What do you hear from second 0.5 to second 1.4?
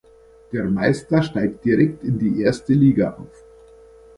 Der Meister